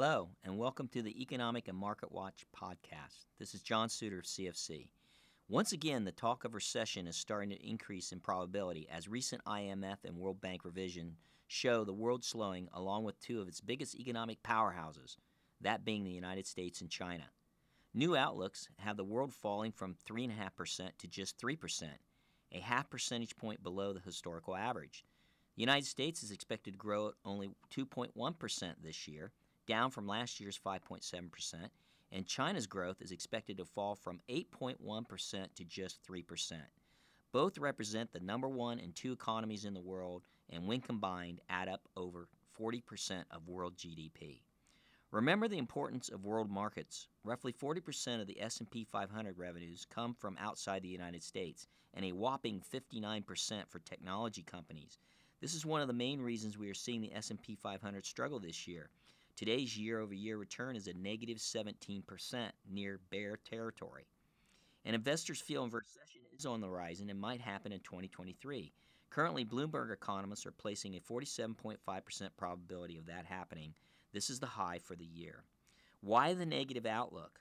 [0.00, 3.26] Hello, and welcome to the Economic and Market Watch podcast.
[3.40, 4.86] This is John Suter of CFC.
[5.48, 10.04] Once again, the talk of recession is starting to increase in probability as recent IMF
[10.04, 11.16] and World Bank revision
[11.48, 15.16] show the world slowing along with two of its biggest economic powerhouses,
[15.62, 17.24] that being the United States and China.
[17.92, 21.82] New outlooks have the world falling from 3.5% to just 3%,
[22.52, 25.04] a half percentage point below the historical average.
[25.56, 29.32] The United States is expected to grow at only 2.1% this year,
[29.68, 31.30] down from last year's 5.7%,
[32.10, 36.52] and China's growth is expected to fall from 8.1% to just 3%.
[37.30, 41.68] Both represent the number one and two economies in the world, and when combined, add
[41.68, 42.26] up over
[42.58, 44.40] 40% of world GDP.
[45.10, 47.08] Remember the importance of world markets.
[47.24, 52.12] Roughly 40% of the S&P 500 revenues come from outside the United States, and a
[52.12, 53.24] whopping 59%
[53.68, 54.98] for technology companies.
[55.40, 58.66] This is one of the main reasons we are seeing the S&P 500 struggle this
[58.66, 58.90] year.
[59.38, 62.02] Today's year over year return is a negative 17%,
[62.68, 64.08] near bear territory.
[64.84, 68.72] And investors feel a recession is on the horizon and might happen in 2023.
[69.10, 71.76] Currently, Bloomberg economists are placing a 47.5%
[72.36, 73.74] probability of that happening.
[74.12, 75.44] This is the high for the year.
[76.00, 77.38] Why the negative outlook?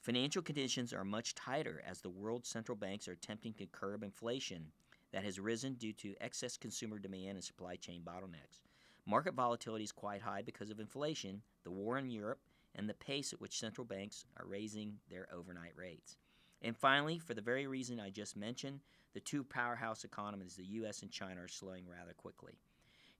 [0.00, 4.72] Financial conditions are much tighter as the world's central banks are attempting to curb inflation
[5.12, 8.66] that has risen due to excess consumer demand and supply chain bottlenecks.
[9.08, 12.40] Market volatility is quite high because of inflation, the war in Europe,
[12.74, 16.16] and the pace at which central banks are raising their overnight rates.
[16.60, 18.80] And finally, for the very reason I just mentioned,
[19.14, 22.58] the two powerhouse economies, the US and China, are slowing rather quickly.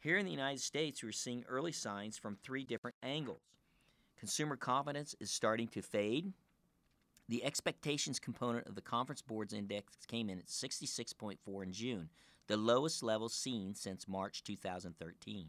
[0.01, 3.41] Here in the United States, we're seeing early signs from three different angles.
[4.19, 6.33] Consumer confidence is starting to fade.
[7.29, 12.09] The expectations component of the Conference Board's index came in at 66.4 in June,
[12.47, 15.47] the lowest level seen since March 2013.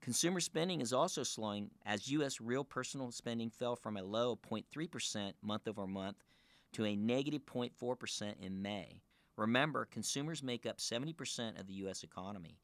[0.00, 2.40] Consumer spending is also slowing as U.S.
[2.40, 6.16] real personal spending fell from a low of 0.3% month over month
[6.72, 9.02] to a negative 0.4% in May.
[9.36, 12.02] Remember, consumers make up 70% of the U.S.
[12.02, 12.58] economy.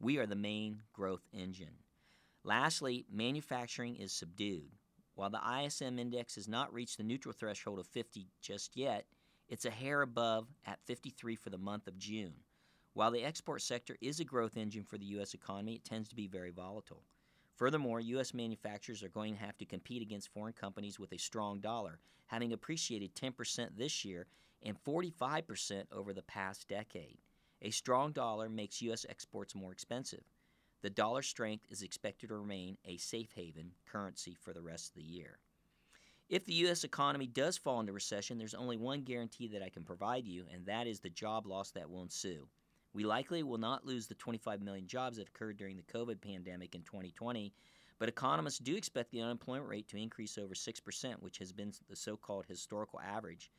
[0.00, 1.76] We are the main growth engine.
[2.44, 4.72] Lastly, manufacturing is subdued.
[5.14, 9.06] While the ISM index has not reached the neutral threshold of 50 just yet,
[9.48, 12.34] it's a hair above at 53 for the month of June.
[12.94, 15.32] While the export sector is a growth engine for the U.S.
[15.32, 17.04] economy, it tends to be very volatile.
[17.56, 18.34] Furthermore, U.S.
[18.34, 22.52] manufacturers are going to have to compete against foreign companies with a strong dollar, having
[22.52, 24.26] appreciated 10% this year
[24.62, 27.18] and 45% over the past decade.
[27.62, 29.06] A strong dollar makes U.S.
[29.08, 30.24] exports more expensive.
[30.82, 34.96] The dollar strength is expected to remain a safe haven currency for the rest of
[34.96, 35.38] the year.
[36.28, 36.84] If the U.S.
[36.84, 40.66] economy does fall into recession, there's only one guarantee that I can provide you, and
[40.66, 42.48] that is the job loss that will ensue.
[42.94, 46.74] We likely will not lose the 25 million jobs that occurred during the COVID pandemic
[46.74, 47.52] in 2020,
[47.98, 51.96] but economists do expect the unemployment rate to increase over 6%, which has been the
[51.96, 53.50] so called historical average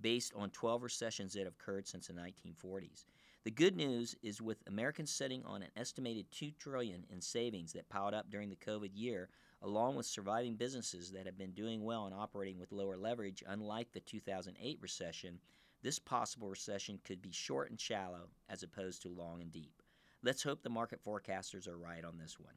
[0.00, 3.06] based on 12 recessions that have occurred since the 1940s.
[3.44, 7.88] The good news is with Americans sitting on an estimated 2 trillion in savings that
[7.88, 9.30] piled up during the COVID year,
[9.62, 13.92] along with surviving businesses that have been doing well and operating with lower leverage unlike
[13.92, 15.38] the 2008 recession,
[15.82, 19.82] this possible recession could be short and shallow as opposed to long and deep.
[20.22, 22.54] Let's hope the market forecasters are right on this one.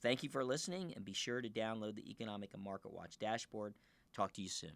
[0.00, 3.74] Thank you for listening and be sure to download the Economic and Market Watch dashboard.
[4.14, 4.72] Talk to you soon.